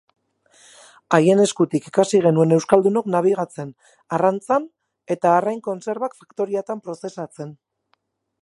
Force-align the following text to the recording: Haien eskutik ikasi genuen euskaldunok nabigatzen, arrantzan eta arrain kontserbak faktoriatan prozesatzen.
Haien 1.17 1.41
eskutik 1.43 1.89
ikasi 1.89 2.21
genuen 2.27 2.55
euskaldunok 2.57 3.11
nabigatzen, 3.17 3.71
arrantzan 4.19 4.65
eta 5.17 5.37
arrain 5.37 5.63
kontserbak 5.71 6.21
faktoriatan 6.23 6.87
prozesatzen. 6.89 7.55